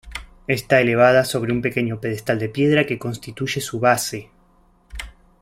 [0.47, 4.31] Está elevada sobre un pequeño pedestal de piedra que constituye su base.